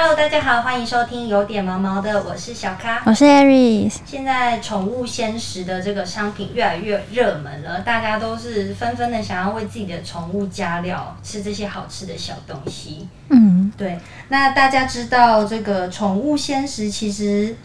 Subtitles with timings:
[0.00, 3.02] Hello，大家好，欢迎收听有点毛毛的，我是小咖。
[3.04, 3.94] 我是 Aries。
[4.06, 13.08] 现在宠物鲜食的这个商品越来越热门了，大家都是纷纷的想要为自己的宠物加料，吃这些好吃的小东西。
[13.30, 13.98] 嗯，对。
[14.28, 17.56] 那大家知道这个宠物鲜食其实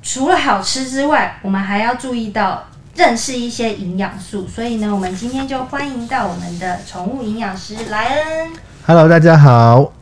[0.00, 4.46] 除了好吃之外，我们还要注意到认识一些营养素。
[4.46, 8.52] 所以呢，我们今天就欢迎到我们的宠物营养师莱恩。
[8.86, 9.92] Hello，大家好，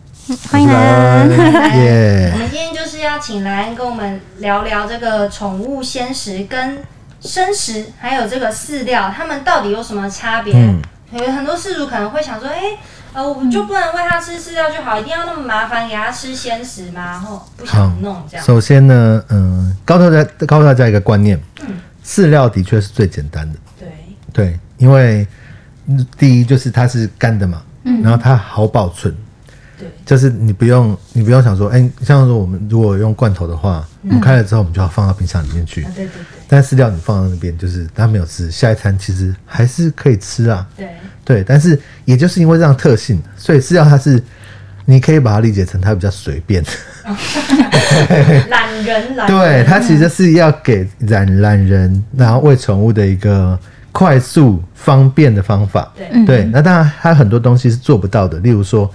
[0.48, 1.30] 欢迎来恩。
[1.30, 2.32] 我耶！
[2.36, 6.78] 们今天就是要请莱恩跟我们聊聊这个宠物鲜食跟
[7.20, 10.54] 生食，还有这个饲料，它们到底有什么差别？
[10.54, 10.80] 嗯
[11.12, 12.58] 有很多饲主可能会想说，哎、
[13.12, 17.04] 呃，我们就不能喂它吃饲料就好，一定要那么麻烦给它吃鲜食吗？
[17.04, 18.46] 然后不想弄这样。
[18.46, 21.38] 首先呢，嗯，告诉大家告诉大家一个观念，
[22.02, 23.88] 饲料的确是最简单的，对，
[24.32, 25.26] 对，因为
[25.86, 29.14] 嗯第一就是它是干的嘛，嗯然后它好保存，
[29.82, 36.22] 对，就是你不用你不用想说，哎、像说我们如果用罐头的话，我们开了之后我们就要放到冰箱里面去，啊，对对对。
[36.46, 40.88] 但饲料你放到那边，就是它没有吃，下一餐其实还是可以吃啊，对，
[41.24, 44.22] 对，但是也就是因为这样特性，所以饲料它是
[44.84, 46.62] 你可以把它理解成它比较随便。
[48.48, 53.58] 懒人懒，对，它其实是要给懒懒人，然后喂宠物的一个
[53.90, 55.92] 快速方便的方法。
[55.96, 56.26] 对。
[56.26, 58.88] 对，那当然它很多东西是做不到的，例如说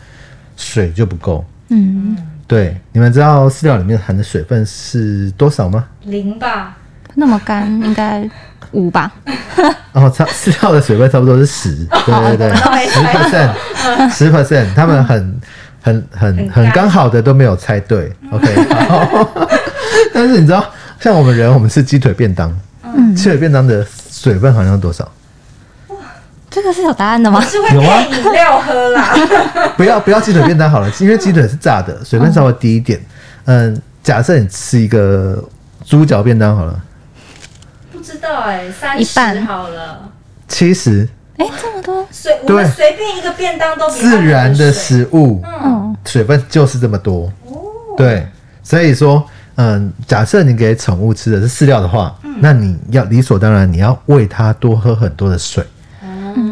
[0.57, 1.45] 水就不够。
[1.69, 5.85] 嗯，对，你们知道饲料里面含的水分是多少吗？
[6.03, 6.75] 零吧，
[7.15, 8.29] 那么干，应该
[8.71, 9.11] 五吧？
[9.93, 15.41] 哦，差饲料的水分差不多是十， 对对对，十 percent，十 percent，他们很
[15.81, 18.55] 很很很刚好的都没有猜对，OK，
[18.87, 19.47] 好。
[20.13, 20.63] 但是你知道，
[20.99, 25.09] 像我们人，我们吃鸡腿便当，嗯鸡腿便当的水分含量多少？
[26.57, 27.39] 这个是有答案的吗？
[27.45, 29.15] 是会配饮料喝啦。
[29.77, 32.99] 不要不要鸡腿便当好了，因为鸡腿是炸的，水分稍微低一点。
[33.45, 35.43] 嗯，假设你吃一个
[35.85, 36.81] 猪脚便当好了，
[37.91, 40.09] 不知道哎、三十好了。
[40.47, 42.07] 七十哎，这么多？
[42.09, 47.31] 随我们随便一个便当都自然的食物，嗯，水分就是这么多。
[47.45, 47.53] 哦，
[47.95, 48.27] 对，
[48.63, 49.23] 所以说，
[49.57, 55.63] 嗯，假设你给宠物吃的是饲料的话，那你要理所当然你要喂它多喝很多的水。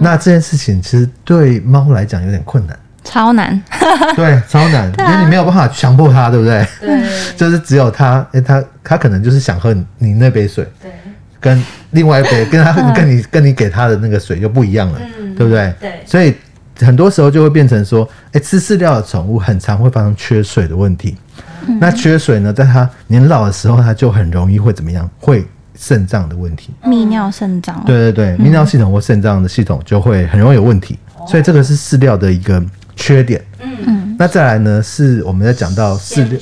[0.02, 3.62] 那这件事情其实对猫来讲有点困难，超难。
[4.16, 6.68] 对，超难，因为你没有办法强迫它，对不对？
[6.82, 7.04] 对
[7.38, 10.92] 就是只有它，诶，它它可能就是想喝你你那杯水，对
[11.40, 15.74] 跟另外一杯跟它 跟你跟你给它的那个水就不一样了，嗯对不对？
[15.80, 16.34] 对所以
[16.80, 21.16] 很多时候就会变成说，哎、吃饲料的宠物很常会发生缺水的问题。
[21.80, 25.10] 那缺水呢，在它年老的时候，它就很容易会怎么样？
[25.20, 25.44] 会
[25.78, 26.74] 肾脏的问题。
[26.84, 27.84] 泌尿肾脏。
[27.86, 30.98] 对对对，泌尿系统或肾脏的系统就会很容易有问题。
[31.28, 32.64] 所以这个是饲料的一个
[32.96, 33.44] 缺点。
[33.60, 36.40] 嗯嗯，那再来呢，是我们在讲到饲料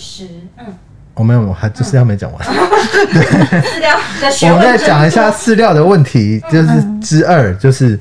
[0.59, 0.65] 嗯，
[1.13, 2.41] 我们我还这饲料没讲完。
[2.43, 3.97] 饲料
[4.53, 7.97] 我们再讲一下多饲料的问题，就是之二，就是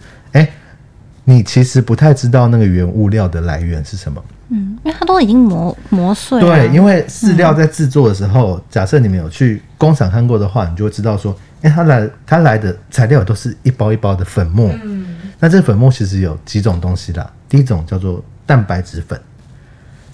[1.25, 4.23] 你其实不太知道那个原物料的来源是什么。
[4.49, 6.47] 嗯，因为它都已经磨磨碎了。
[6.47, 14.71] 对，因为饲料在制作的时候，假设你们有去工厂看过的话，你就会知道说，哎、它来它来的材料都是一包一包的粉末。
[14.83, 19.19] 嗯，那这个粉末其实有几种东西啦，第一种叫做蛋白质粉。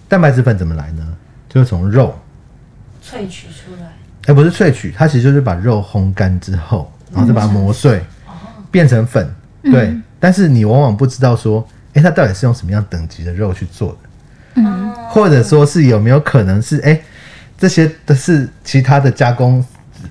[0.06, 1.06] 蛋白质粉怎么来呢？
[1.48, 2.14] 就是从肉，
[3.02, 3.92] 萃取出来，
[4.26, 8.04] 哎、不是萃取，它其实就是把肉烘干之后，然后再把它磨碎，
[8.70, 9.28] 变成粉。
[9.62, 14.62] 对，但是你往往不知道说，哎、它到底是用什么样等级的肉去做的。
[14.62, 17.02] 嗯，或者说是有没有可能是哎、诶
[17.58, 19.64] 这些都是其他的加工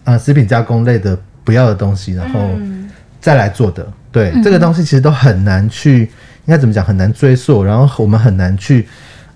[0.03, 2.75] 呃食品加工类的不要的东西，然后嗯。
[3.19, 3.85] 再来做的。
[4.09, 6.07] 对，这个东西其实都很难去，应
[6.45, 8.87] 该怎么讲，很难追溯，然后我们很难去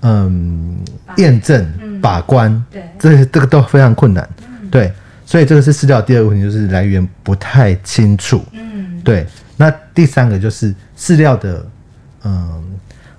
[0.02, 0.78] 嗯
[1.18, 2.84] 验证、把关，对。
[2.98, 4.26] 这这个都非常困难。
[4.70, 4.94] 对，
[5.26, 8.46] 所以这个是饲料第二个问题，就是来源不太清楚。
[8.54, 9.26] 嗯，对，
[9.62, 11.64] 那第三个就是饲料的，
[12.24, 12.63] 嗯，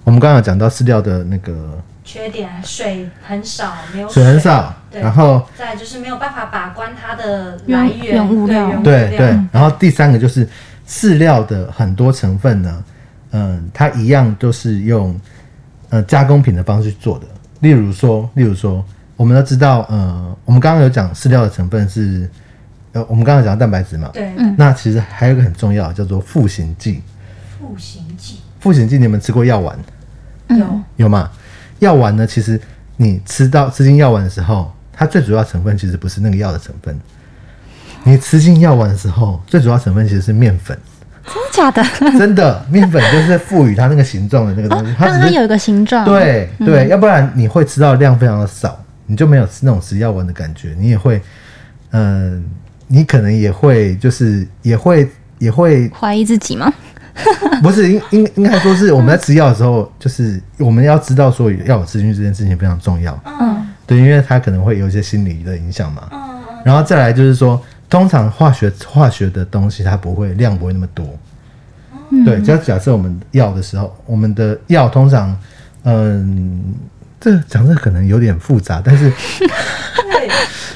[0.02, 10.48] 我们刚刚有讲到饲料的那个缺点水很少，没有水很少，对然后再就是没有办法把关它的来源原物料对原对然后第三个就是
[10.88, 12.84] 饲料的很多成分呢，
[13.30, 15.18] 嗯，它一样都是用
[15.90, 17.26] 呃加工品的方式去做的。
[17.60, 18.84] 例如说，例如说，
[19.14, 22.28] 我们都知道，呃，我们刚刚有讲饲料的成分是，
[22.92, 27.02] 呃，我们刚刚讲到蛋白质嘛，对，那其实还有一个很重要，叫做赋形剂。
[27.58, 29.78] 复形剂赋形剂，你们吃过药丸
[30.48, 31.30] 有有吗？
[31.78, 32.60] 药丸呢，其实
[32.96, 36.98] 你吃到吃进药丸的时候，它最主要成分其实不是那个药的成分。
[38.04, 40.76] 你吃进药丸的时候，最主要成分其实是面粉，
[41.24, 41.82] 真的假的？
[42.18, 46.04] 真的面粉就是赋予它那个形状的那个东西，它只是让它有一个形状。
[46.04, 51.22] 对对，要不然你会吃到的量非常的少，你就没有吃那种吃药丸的感觉，你也会，
[51.92, 52.44] 嗯、
[52.92, 55.08] 你可能也会就是也会
[55.38, 56.70] 也会怀疑自己吗？
[57.62, 63.66] 不是应应应该说是我们在吃药的时候，就是我们要知道说要有资讯这件事情非常重要，嗯。
[63.84, 66.08] 对，因为它可能会有一些心理的影响嘛。
[66.12, 66.32] 嗯
[66.64, 67.60] 然后再来就是说，
[67.90, 71.04] 通常化学化学的东西它不会量不会那么多，
[72.24, 75.36] 对，就假设我们药的时候，我们的药通常，
[75.82, 76.62] 嗯，
[77.22, 79.12] 这讲这可能有点复杂，但是，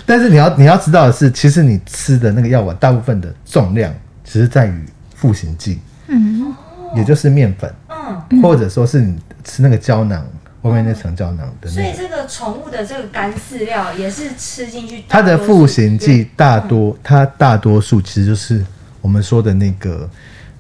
[0.06, 3.92] 但是你要你要知道的是，其实你吃的那个药丸大部分的重量
[4.24, 6.54] 只是在于赋形剂，嗯，
[6.94, 10.24] 也就是面粉，嗯，或者说是你吃那个胶囊
[10.62, 18.64] 外面那层胶囊的所以那个，这个宠物的这个干饲料也是吃进去，它的赋形剂大多它大多数其实就是
[19.00, 20.08] 我们说的那个，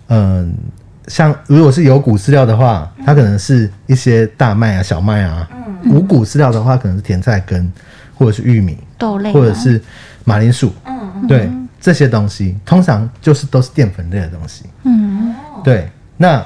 [0.08, 0.52] 嗯。
[1.08, 5.46] 像如果是有谷饲料的话，它可能是一些大麦啊、小麦啊；
[5.84, 7.70] 无谷饲料的话，可能是甜菜根
[8.14, 9.80] 或者是玉米，豆类吗或者是
[10.24, 10.72] 马铃薯。
[10.84, 11.50] 嗯嗯对，
[11.80, 14.64] 这些东西通常就是都是淀粉类的东西。
[14.84, 16.44] 嗯对，那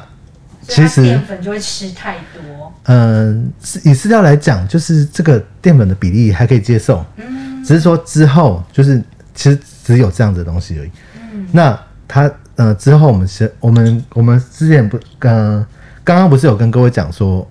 [0.63, 9.03] 其实淀粉就会吃太多，嗯，是以饲料来讲，就是这个淀粉的比例还可以接受，嗯只是说之后就是
[9.35, 10.91] 其实只有这样子的东西而已。
[11.33, 12.31] 嗯那它
[12.61, 15.67] 呃之后我们是，我们我们之前不呃
[16.05, 17.49] 刚刚不是有跟各位讲说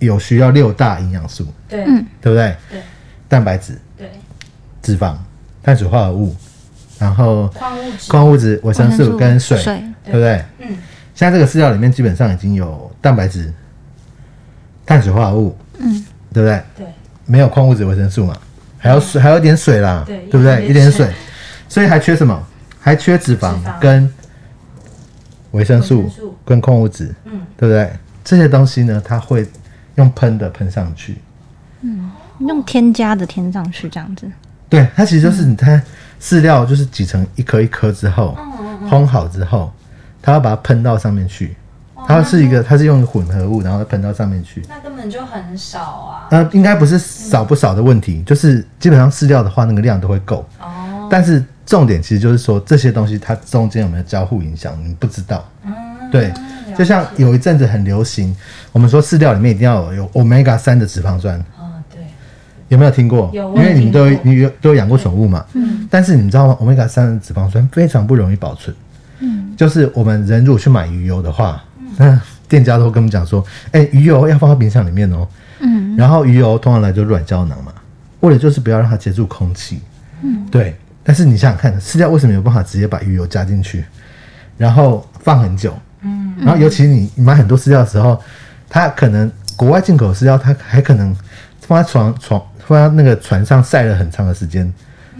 [0.00, 1.82] 有需要六大营养素，对。
[1.86, 2.04] 嗯。
[2.20, 2.54] 对不对？
[2.70, 2.82] 对。
[3.26, 4.10] 蛋白质、对，
[4.82, 5.14] 脂肪、
[5.62, 6.36] 碳水化合物，
[6.98, 9.82] 然后矿物质，矿物质、维生素跟水，水。
[10.04, 10.12] 对。
[10.12, 10.44] 不对？
[10.58, 10.76] 嗯。
[11.14, 13.50] 现在这个饲料里面基本上已经有蛋白质、
[14.84, 16.04] 碳水化合物，嗯，
[16.34, 16.62] 对不对？
[16.76, 16.86] 对，
[17.24, 18.36] 没有矿物质、维生素嘛，
[18.76, 20.66] 还有水，还有一点水啦，对不对？
[20.68, 21.10] 一点水。
[21.66, 22.46] 所以还缺什么？
[22.78, 23.80] 还缺脂肪脂肪。
[23.80, 24.14] 跟
[25.52, 26.08] 维生素
[26.44, 27.90] 跟矿物质，嗯对不对？
[28.24, 29.46] 这些东西呢，它会
[29.96, 31.18] 用喷的喷上去，
[31.82, 32.10] 嗯
[32.40, 34.30] 用添加的添上去这样子。
[34.68, 35.82] 对，它其实就是你看
[36.20, 39.72] 饲料就是挤成一颗一颗之后，嗯烘好之后，
[40.22, 41.56] 它要把它喷到上面去。
[42.08, 44.64] 它是一个，它是用混合物，然后喷到上面去。
[44.68, 50.48] 那根本就很少啊，呃，应该不是少不少的问题，就是基本上饲料的话，那个量都会够。
[50.60, 55.48] 哦，但是重点其实就是说，这些东西它中间有没有交互影响，你不知道。
[55.64, 55.72] 嗯，
[56.10, 56.32] 对，
[56.76, 58.36] 就像有一阵子很流行，
[58.72, 62.00] 我们说饲料里面一定要有有 omega 三的脂肪酸，哦，对，
[62.66, 63.30] 有没有听过？
[63.32, 65.46] 有因为你们都你有都有养过宠物嘛。
[65.54, 68.74] 嗯但是你知道吗？omega 三的脂肪酸非常不容易保存。
[69.20, 71.62] 嗯，就是我们人如果去买鱼油的话，
[71.96, 75.24] 那 店家都会跟我们讲说，哎、鱼油要放到冰箱里面哦。
[75.60, 77.72] 嗯，然后鱼油通常来就软胶囊嘛，
[78.20, 79.80] 为了就是不要让它接触空气。
[80.22, 80.76] 嗯，对。
[81.02, 83.84] 但是你想想看，饲料为什么有办法直接把鱼油加进去，
[84.56, 85.76] 然后放很久？
[86.02, 88.18] 嗯然后尤其你买很多饲料的时候，
[88.68, 91.14] 它可能国外进口的饲料，它还可能
[91.60, 94.72] 放在床床放在那个船上晒了很长的时间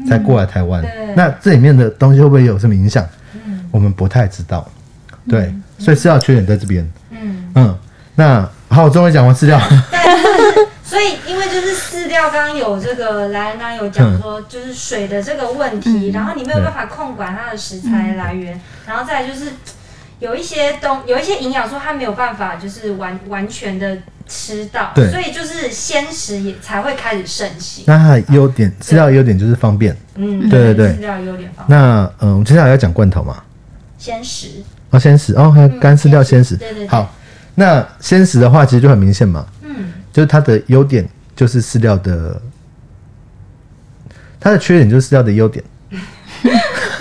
[0.08, 0.80] 才过来台湾。
[0.80, 3.06] 对那这里面的东西会不会有什么影响？
[3.44, 4.66] 嗯我们不太知道。
[5.28, 6.90] 对，所以饲料缺点在这边。
[7.10, 7.78] 嗯，嗯，
[8.14, 9.60] 那好，我终于讲完饲料。
[9.90, 9.98] 对，
[10.82, 19.46] 所以因为就是饲料刚刚有这个莱恩刚刚有讲说，就是水的这个问题，然后你没有办法控管它的食材来源，然后再来就是
[20.18, 23.96] 有一些东有一些营养素它没有办法就是完完全的
[24.28, 27.84] 吃到，所以就是鲜食也才会开始盛行。
[27.86, 29.96] 那它的优点，饲料的优点就是方便。
[30.16, 30.88] 嗯，对对对。
[30.90, 33.42] 饲料优点方便，那嗯，我们接下来要讲罐头嘛，
[33.98, 34.48] 鲜食，
[34.90, 36.56] 哦，鲜食哦，还有干饲料鲜食。
[36.56, 36.88] 对对对。
[36.88, 37.12] 好，
[37.54, 39.92] 那鲜食的话，其实就很明显嘛，嗯。
[40.12, 41.08] 就是它的优点
[41.40, 42.38] 就是饲料的，
[44.38, 45.64] 它的缺点就是饲料的优点。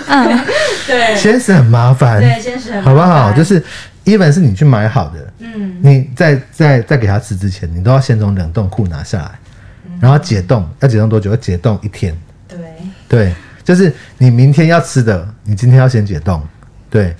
[0.08, 0.38] 嗯，
[0.88, 3.30] 对鲜食很麻烦，对，鲜食很好不好？
[3.34, 3.62] 就是
[4.06, 9.38] ，even 是你去买好的，嗯你在在在给它吃之前，你都要先从冷冻库拿下来，
[9.84, 11.28] 嗯然后解冻，要解冻多久？
[11.30, 12.16] 要解冻一天。
[12.48, 12.58] 对，
[13.06, 16.42] 对，就是你明天要吃的，你今天要先解冻。
[16.88, 17.14] 对，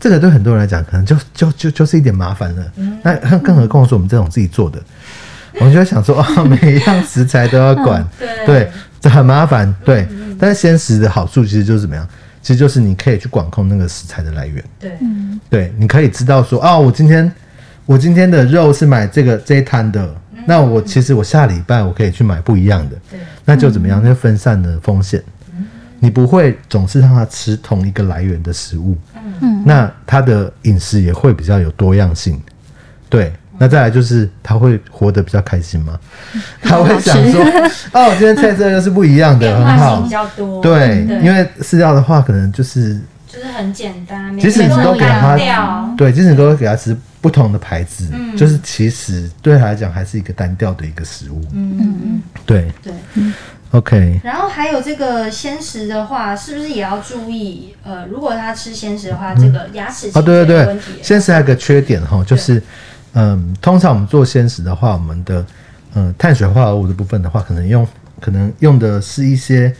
[0.00, 2.72] 这个对很多人来讲，可能就就就就是一点麻烦了。
[2.78, 4.82] 嗯那更何况是我们这种自己做的，
[5.60, 8.70] 我们就会想说，哦， 每一样食材都要管， 对对，
[9.00, 9.72] 这很麻烦。
[9.84, 10.06] 对，
[10.38, 12.06] 但是鲜食的好处其实就是怎么样？
[12.42, 14.62] 其实就是你可以去管控那个食材的来源。
[14.78, 14.92] 对，
[15.48, 17.30] 对，你可以知道说，哦，我今天
[17.86, 20.14] 我今天的肉是买这个这一摊的，
[20.46, 24.00] 那我其实我下礼拜我可以去买不一样的，对那就怎么样？
[24.02, 25.22] 那就分散了风险。
[26.00, 28.94] 你不会总是让他吃同一个来源的食物，
[29.40, 32.38] 嗯那他的饮食也会比较有多样性。
[33.08, 35.98] 对，那再来就是他会活得比较开心吗，
[36.62, 37.40] 他会想说，
[37.92, 40.08] 哦，今天菜色又是不一样的，很好比。
[40.08, 40.60] 较多。
[40.62, 51.40] 对，因为饲料的话，可能就是就是很简单，即使你都给它他，对，即使你都会给他吃不同的牌子，嗯就是其实对他来讲还是一个单调的一个食物。
[51.52, 52.92] 嗯嗯嗯对对。
[53.72, 57.74] ，OK，然后还有这个鲜食的话，是不是也要注意？
[57.82, 62.62] 呃，如果他吃鲜食的话，这个牙齿啊，对对对鲜食还有个缺点哈，就是
[63.14, 65.44] 嗯，通常我们做鲜食的话，我们的
[65.94, 67.86] 嗯碳水化合物的部分的话，可能用
[68.20, 69.74] 可能用的是一些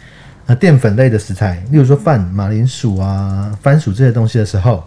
[0.46, 4.84] 呃淀粉类的食材，例如说饭、马铃薯啊、番薯这些东西的时候，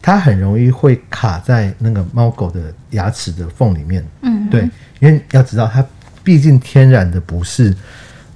[0.00, 4.04] 它很容易会卡在那个猫狗的牙齿的缝里面。
[4.22, 4.62] 嗯，对，
[5.00, 5.84] 因为要知道它
[6.24, 7.70] 毕竟天然的不是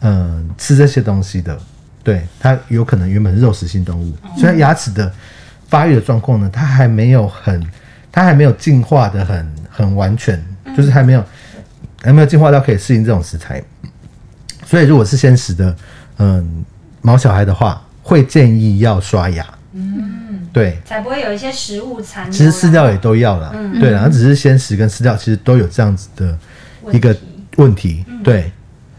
[0.00, 1.58] 嗯、呃吃这些东西的，
[2.04, 5.10] 对它有可能原本是肉食性动物，所以牙齿的
[5.68, 7.64] 发育的状况呢，它还没有很，
[8.16, 10.42] 它还没有进化的很很完全，
[10.74, 11.22] 就是还没有
[12.02, 13.62] 还没有进化到可以适应这种食材。
[14.64, 15.76] 所以如果是鲜食的，
[16.16, 16.64] 嗯，
[17.02, 19.44] 毛小孩的话，会建议要刷牙。
[19.74, 22.32] 嗯，对，才不会有一些食物残留。
[22.32, 23.78] 其实饲料也都要啦，嗯。
[23.78, 26.38] 对啦，然后只是鲜食跟饲料其实都有这样子的
[26.92, 27.14] 一个
[27.56, 28.50] 问题对，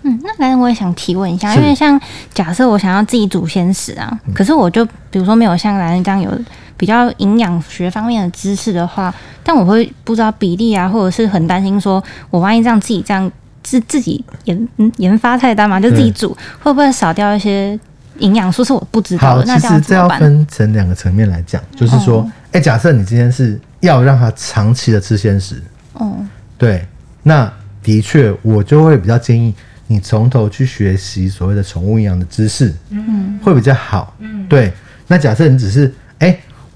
[0.03, 1.99] 嗯，那刚才我也想提问一下，因为像
[2.35, 6.31] 假设我想要自己煮鲜食啊，可是我就比如说没有像兰兰这样有
[6.77, 13.29] 比较营养学方面的知识的话，但我会不知道比例啊，或者是很担心说我万一这样自己这样
[13.63, 17.77] 自自己研嗯研发菜单嘛，就自己煮，会不会少掉一些
[18.19, 19.45] 营养素是我不知道好，的？
[19.45, 20.07] 那其实这要？
[20.07, 25.61] 分成两个层面来讲，就是说哦，哎、假设你今天是要让他长期的吃鲜食，
[25.93, 26.15] 哦，
[26.57, 26.85] 对，
[27.23, 27.51] 那
[27.83, 29.53] 的确我就会比较建议
[29.87, 34.13] 你从头去学习所谓的宠物营养的知识，嗯，会比较好。
[34.19, 34.73] 嗯，对，
[35.07, 36.06] 那假设你只是哎、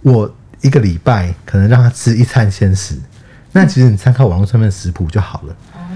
[0.01, 2.95] 我一个礼拜可能让他吃一餐鲜食，
[3.51, 5.55] 那其实你参考网络上面的食谱就好了。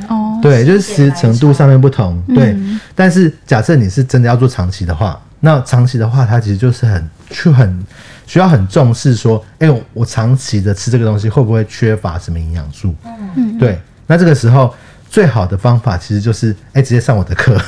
[0.10, 2.52] 哦，对，就是食程度上面不同，对。
[2.52, 7.86] 嗯但是假设你是真的要做长期的话，那长期的话，它其实就是很去很
[8.26, 12.96] 需要很重视说，哎、我我长期的吃这个东西会不会缺乏什么营养素？
[13.36, 13.80] 嗯对。
[14.08, 14.74] 那这个时候
[15.10, 17.58] 最好的方法其实就是，哎、直接上我的课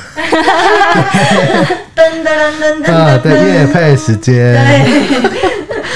[1.94, 4.54] 噔噔噔噔啊，噔对，夜配时间，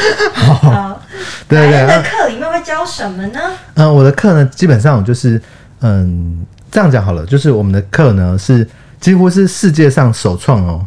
[0.35, 1.01] 好，
[1.49, 3.41] 对对对，来的啊课里面会教什么呢？
[3.75, 5.41] 嗯，我的课呢，基本上就是，
[5.81, 8.67] 嗯，这样讲好了，就是我们的课呢是
[9.01, 10.87] 几乎是世界上首创哦，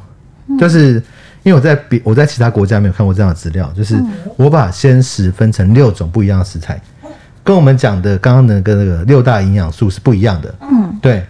[0.60, 0.94] 就是
[1.44, 3.96] 因为我在比我在其他国家没有看过这样的资料，就是
[4.36, 6.82] 我把鲜食分成六种不一样的食材，
[7.44, 10.56] 跟我们讲的刚刚的跟那个六大营养素是不一样的。
[10.62, 11.26] 嗯，对，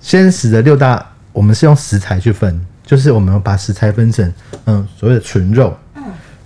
[0.00, 4.32] 鲜食的六大，我们是用食材去分，就是我们把食材分成，
[4.66, 5.76] 嗯，所谓的纯肉，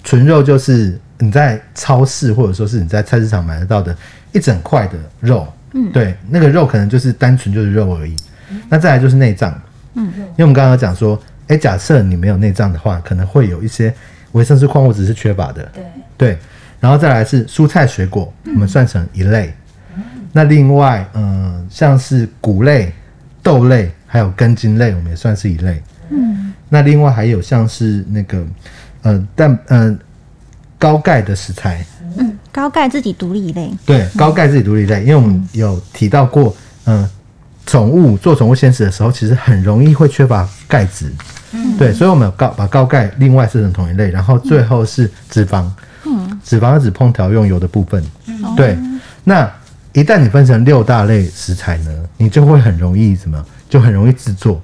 [0.03, 3.97] 纯肉就是你在超市或者说是你在菜市场买得到的
[4.33, 8.17] 一整块的肉，嗯，对，那个肉可能就是单纯就是肉而已。
[8.69, 9.53] 那再来就是内脏，
[9.95, 11.19] 嗯，因为我们刚刚有讲说，
[11.49, 13.95] 哎，假设你没有内脏的话，可能会有一些
[14.33, 15.85] 维生素、矿物质是缺乏的，对，
[16.17, 16.39] 对，
[16.81, 19.55] 然后再来是蔬菜水果，我们算成一类。
[20.33, 22.93] 那另外，嗯、像是谷类、
[23.43, 25.83] 豆类，还有根茎类，我们也算是一类。
[26.11, 28.43] 嗯，那另外还有像是那个，
[29.03, 29.97] 呃，蛋，呃，
[30.79, 31.85] 高钙的食材，
[32.17, 36.55] 嗯，高钙自己独立一类，对，高钙自己独立一类，因为我们有提到过，
[36.85, 37.09] 嗯、
[37.67, 41.13] 宠物做宠物鲜食的时候，其实很容易会缺乏钙质。
[41.53, 45.69] 嗯，对，所以我们有高把高钙另外设成同一类，然后最后是脂肪。
[46.05, 48.03] 嗯，脂肪是指烹调用油的部分。
[48.27, 48.77] 嗯，对。
[49.25, 49.49] 那
[49.93, 54.61] 一旦你分成六大类食材呢，你就会很容易什么，就很容易制作，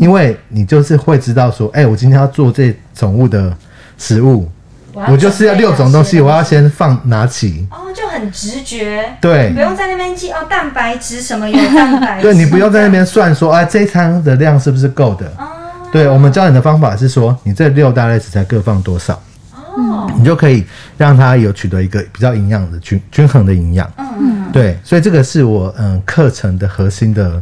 [0.00, 3.54] 因为你就是会知道说，哎、我今天要做这宠物的
[3.98, 4.48] 食物，
[4.92, 7.66] 我就是要六种东西，我要先放拿起。
[7.70, 15.26] 哦，就很直觉，对不用在那边记哦，蛋白质什么有蛋白质，对你不用在那边算说，啊，这一餐的量是不是够的？
[15.38, 15.46] 哦
[15.92, 19.18] 对，我们教你的方法是说，你这六大类食材各放多少，
[19.54, 20.64] 哦，你就可以
[20.98, 23.90] 让它有取得一个比较营养的均均衡的营养。
[23.96, 27.40] 嗯嗯，对，所以这个是我嗯课程的核心的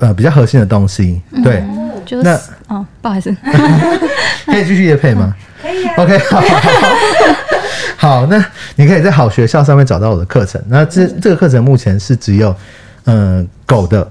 [0.00, 1.20] 呃比较核心的东西。
[1.42, 3.34] 对，哦，就是那哦，不好意思，
[4.46, 6.46] 可以继续夜配吗可以啊，？OK，好，好，
[7.96, 8.44] 好好，那
[8.76, 10.62] 你可以在好学校上面找到我的课程。
[10.68, 12.54] 那这这个课程目前是只有
[13.04, 14.10] 嗯狗的，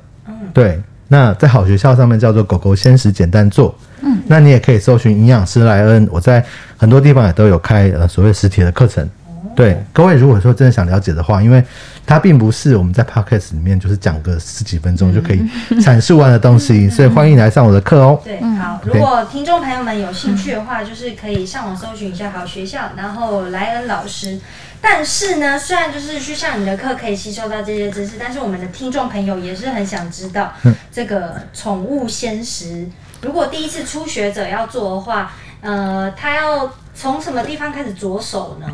[0.53, 0.81] 对。
[1.09, 6.43] 那在好学校上面叫做狗狗鲜食简单做，嗯，那你也可以搜寻营养师莱恩，我在
[6.75, 9.07] 很多地方也都有开呃所谓实体的课程。
[9.57, 11.63] 对，各位如果说真的想了解的话，因为
[12.05, 15.41] 它并不是我们在 podcast 里面就是讲个十几分钟就可以
[15.81, 18.21] 阐述完的东西，所以欢迎来上我的课哦。
[18.23, 24.39] 对，好，如果听众朋友们有兴趣的话，就是可以上网搜寻一下好学校，然后莱恩老师。
[24.79, 30.53] 但是呢，虽然就是去上你的课可以吸收到这些知识，但是我们的听众朋友也是很想知道
[30.91, 32.87] 这个宠物鲜食。
[33.23, 38.67] 如果第一次初学者要做的话，呃，他要从什么地方开始着手呢？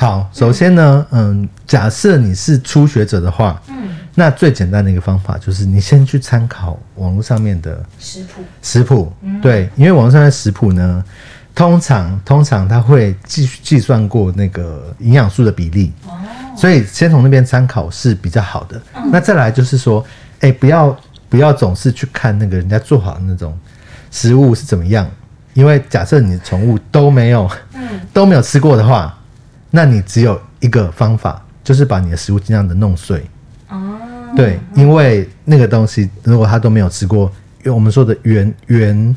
[0.00, 9.12] 好，首先呢，嗯，假设你是初学者的话，嗯，那最简单的一个方法就是你先去参考网络上面的食谱，食谱，
[9.42, 11.04] 对，因为网络上的食谱呢，
[11.52, 15.92] 通常通常它会计计算过那个营养素的比例，
[16.56, 18.80] 所以先从那边参考是比较好的。
[19.10, 20.04] 那再来就是说，
[20.38, 20.96] 哎、不要
[21.28, 23.52] 不要总是去看那个人家做好的那种
[24.12, 25.04] 食物是怎么样，
[25.54, 27.50] 因为假设你的宠物都没有
[28.12, 29.17] 都没有吃过的话，
[29.70, 33.22] 那你只有一个方法，就是把你的食物尽量的弄碎。
[33.68, 33.96] 哦，
[34.34, 39.16] 对，因为那个东西如果他都没有吃过，因为我们说的原原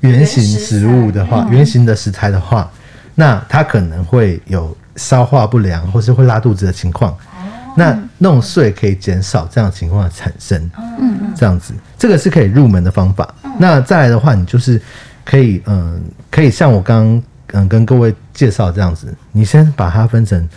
[0.00, 2.70] 原形食物的话，原形的食材的话，
[3.14, 7.16] 那它可能会有消化不良或是会拉肚子的情况。
[7.76, 13.32] 那弄碎可以减少这样的情况的产生，嗯嗯，这样子，这个是可以入门的方法。
[13.58, 14.80] 那再来的话，你就是
[15.24, 20.48] 可以，嗯，可以像我刚刚嗯跟各位介绍这样子，你先把它分成，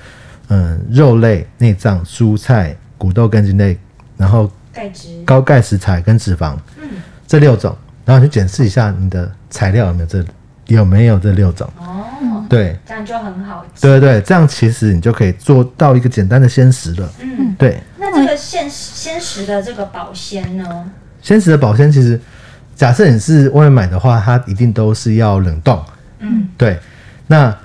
[0.49, 3.77] 嗯，肉类、内脏、蔬菜、骨豆、根茎类，
[4.17, 6.89] 然后钙质，高钙食材跟脂肪，嗯
[7.27, 10.25] 这六种，然后你去检视一下你的材料有没有这
[10.67, 12.77] 有没有这六种，哦，对。
[12.85, 13.65] 这样就很好。
[13.81, 17.09] 对对对，这样其实你就可以做到一个简单的鲜食了。
[17.19, 20.91] 嗯，对，那这个鲜鲜食的这个保鲜呢？
[21.21, 22.19] 鲜食的保鲜其实，
[22.75, 25.83] 假设你是外面买的话，它一定都是要冷冻。
[26.23, 26.79] 嗯，对，
[27.27, 27.55] 那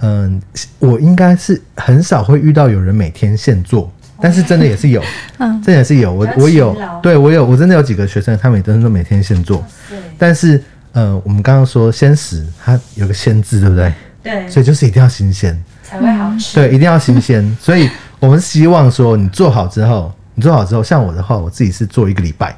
[0.00, 0.40] 嗯，
[0.78, 5.02] 我应该是很少会遇到有人每天现做，但是真的也是有，
[5.38, 6.12] 嗯，真的也是有。
[6.12, 9.64] 我我有，对我有，我真的有几个学生，他们也真的都每天现做。
[9.88, 10.62] 对但是，
[10.92, 13.92] 呃，我们刚刚说鲜食，它有个鲜字，对不对？
[14.22, 15.58] 对，所以就是一定要新鲜。
[15.82, 16.54] 才会好吃。
[16.54, 17.56] 对，一定要新鲜。
[17.60, 17.88] 所以
[18.18, 22.56] 我们希望说，你做好之后，你做好之后，像我的话，我自己是做一个礼拜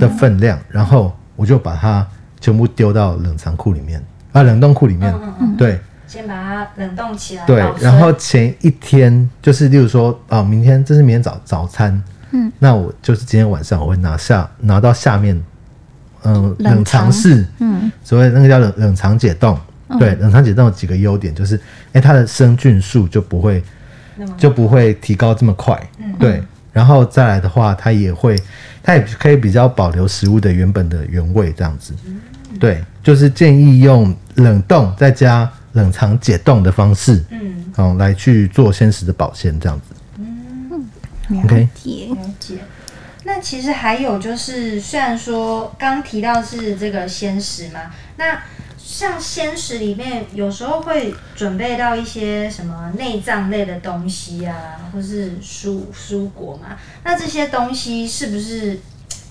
[0.00, 2.06] 的分量，然后我就把它
[2.40, 5.14] 全部丢到冷藏库里面啊，冷冻库里面。
[5.56, 15.42] 对先把它冷冻起来，对然后前一天就是，例如说啊，明天这是明天早早餐，嗯，那我就是今天晚上我会拿下拿到下面，
[16.24, 19.58] 嗯，冷冷藏藏室，嗯，所谓那个叫冷冷藏解冻。
[19.98, 21.58] 对，冷藏解冻有几个优点，就是，
[21.92, 23.62] 哎、它的生菌数就不会
[24.36, 25.78] 就不会提高这么快。
[25.98, 28.38] 嗯对，然后再来的话，它也会，
[28.82, 31.94] 它也可以比较保留食物的原本的原味，这样子。
[32.52, 39.94] 嗯对，就是建议用冷冻再加冷藏解冻的方式，嗯，哦，来去做鲜食的保鲜，这样子。
[41.44, 42.06] OK 了解。
[42.08, 42.58] 了解。
[43.24, 47.80] 那其实还有就是，虽然说刚提到是这个鲜食嘛，
[48.16, 48.42] 那
[48.76, 54.54] 像鲜食里面有时候会准备到一些什么内脏类的东西啊，
[54.92, 58.78] 或是蔬蔬果嘛，那这些东西是不是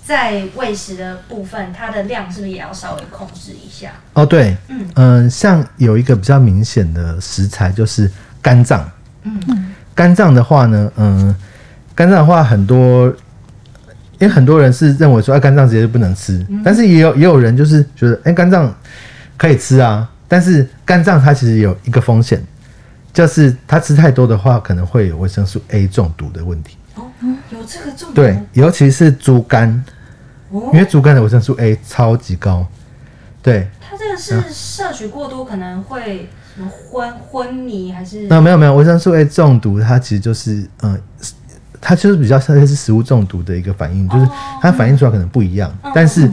[0.04, 3.92] 在喂食的部分，它的量是不是也要稍微控制一下？
[4.14, 8.10] 哦，对，嗯嗯、像有一个比较明显的食材就是
[8.42, 8.90] 肝脏。
[9.24, 11.36] 嗯肝脏的话呢，嗯、
[11.94, 13.08] 肝脏的话很多，
[14.18, 18.74] 因为很多人是认为说，哎、肝脏直接就不能吃，但是也有也有人就是觉得，哎、肝脏
[19.38, 22.42] 可以吃啊，但是肝脏它其实有一个风险，
[23.14, 26.78] 就是它吃太多的话，可能会有维生素 A 中毒的问题。
[27.22, 29.84] 哦，有这个重对，尤其是猪肝，
[30.50, 30.70] 哦。
[30.74, 32.66] 因为猪肝的维生素 A 超级高。
[33.42, 38.28] 对，它这个是摄取过多可能会什么昏昏迷还是？
[38.28, 41.00] 那没有没有，维生素 A 中毒，它其实就是嗯、呃
[41.84, 44.28] 它就是比较像是食物中毒的一个反应，就是
[44.62, 46.28] 它反应出来可能不一样，但是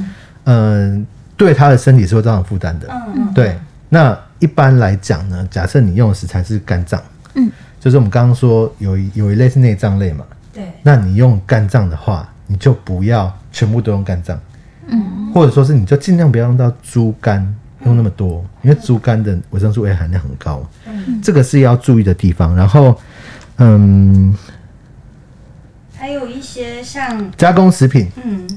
[0.45, 1.07] 嗯、呃
[1.39, 2.87] 对它的身体是会造成负担的。
[2.91, 3.33] 嗯嗯。
[3.33, 10.27] 对，那一般来讲呢，假设你用的食材是肝脏，嗯，就是我们刚刚说有一有一类是内脏类嘛，
[10.59, 14.41] 对，那你用肝脏的话，你就不要全部都用肝脏，
[14.89, 22.57] 嗯，或者说是你就尽量不要用到猪肝，用那么多，因为猪肝的维生素 A 含量很高，嗯，这个是要注意的地方。
[22.57, 22.99] 然后，
[23.59, 24.35] 嗯，
[25.97, 28.49] 还有一些像加工食品，嗯。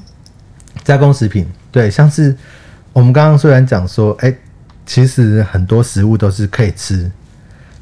[0.84, 2.36] 加工食品，对，像是
[2.92, 4.34] 我们刚刚虽然讲说，哎、
[4.84, 7.08] 其实很多食物都是可以吃，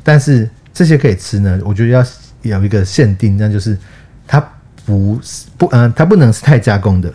[0.03, 2.05] 但是这些可以吃呢，我觉得要
[2.43, 3.79] 有一个限定，那就是
[4.31, 4.41] 它
[4.87, 7.13] 不是不嗯、它不能是太加工的，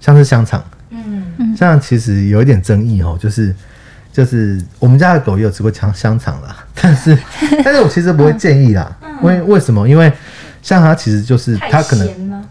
[0.00, 3.54] 像是香肠，嗯像其实有一点争议哦，就是
[4.12, 7.16] 就是我们家的狗也有吃过香香肠啦， 但是
[7.64, 9.88] 但是我其实不会建议啦，因为为什么？
[9.88, 10.12] 因为
[10.60, 12.44] 像它其实就是它可能咸吗？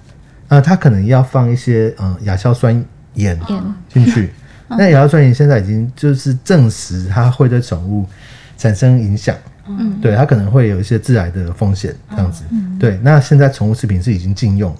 [0.47, 2.73] 呃，它可能要放一些嗯亚硝酸
[3.15, 4.31] 盐盐进去。
[4.69, 8.07] 那亚硝酸盐现在已经就是证实它会对宠物
[8.57, 9.35] 产生影响，
[9.67, 12.43] 嗯对它可能会有一些致癌的风险这样子。
[12.79, 14.77] 对，那现在宠物食品是已经禁用了。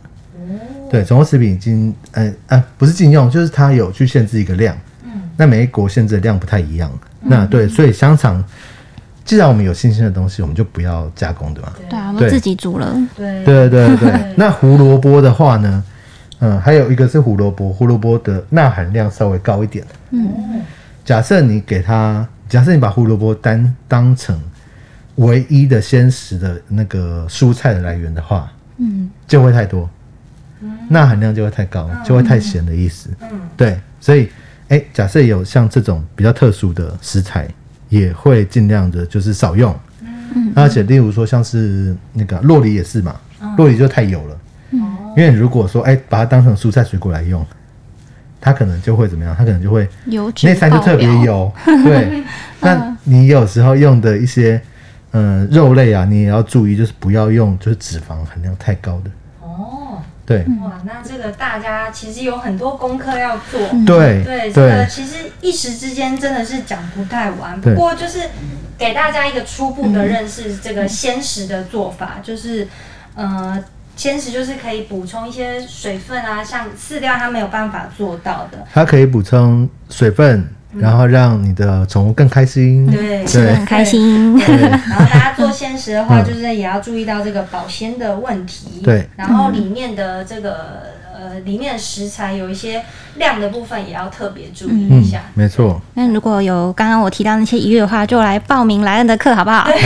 [0.92, 4.76] 对，宠物食品已经呃呃不是禁用，就是它有去限制一个量。
[5.04, 6.92] 嗯那每一国限制的量不太一样。
[7.20, 8.42] 那对，所以香肠
[9.26, 11.74] 既然我们有新鲜的东西，我们就不要加工对吗。
[11.90, 14.34] 对啊，我对们自己煮了，对对对对对。
[14.38, 15.84] 那胡萝卜的话呢，
[16.40, 19.84] 嗯，还有一个是胡萝卜，胡萝卜的钠含量稍微高一点。
[20.12, 20.30] 嗯，
[21.04, 24.40] 假设你给它，假设你把胡萝卜单当成
[25.16, 29.90] 唯一的鲜食的那个蔬菜的来源的话，嗯，就会太多，
[30.90, 33.10] 钠含量就会太高，就会太咸的意思。
[33.22, 34.30] 嗯，对，所以，
[34.68, 37.48] 哎，假设有像这种比较特殊的食材，
[37.90, 39.74] 也会尽量的就是少用。
[40.36, 43.16] 嗯，而且例如说像是那个洛梨也是嘛，
[43.58, 44.38] 洛梨就太油了。
[45.18, 47.46] 因为如果说哎把它当成蔬菜水果来用，
[48.42, 49.34] 它可能就会怎么样？
[49.38, 51.50] 它可能就会油脂那餐就特别，油。
[51.66, 52.22] 对，
[52.60, 54.62] 那你有时候用的一些
[55.18, 59.10] 嗯肉类啊，你也要注意，就是不要用就是脂肪含量太高的。
[59.42, 63.62] 哦，对哇，那这个大家其实有很多功课要做。
[63.86, 67.62] 对对，这个其实一时之间真的是讲不太完。
[67.62, 68.20] 不过就是
[68.78, 72.68] 给大家一个初步的认识，这个鲜食的做法就是，
[73.16, 73.64] 呃，
[73.96, 78.68] 鲜食就是可以补充一些水分啊，像饲料它没有办法做到的。
[78.74, 80.46] 它可以补充水分，
[80.80, 82.90] 然后让你的宠物更开心。
[82.92, 84.38] 对吃的很开心。
[84.38, 88.82] 然后大家做鲜食的话，嗯就是也要注意到这个保鲜的问题。
[88.84, 92.84] 对，然后里面的这个呃，里面的食材有一些
[93.16, 95.82] 量的部分也要特别注意一嗯下。，没错。
[95.94, 99.70] 那如果有刚刚我提到那些疑虑的话，就来报名莱恩的课好不好？
[99.72, 99.80] 哎，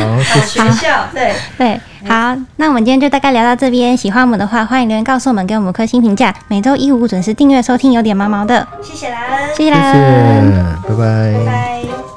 [0.00, 3.96] 好，好学校，对，对，好，那我们今天就大概聊到这边。
[3.96, 6.34] 喜欢我们的话，欢迎留言告诉我们，给我们颗星评价。
[6.48, 10.52] 每周一五准时订阅收听，有点毛毛的，谢谢莱恩，谢谢谢莱恩。
[10.82, 12.07] 谢，拜拜拜拜。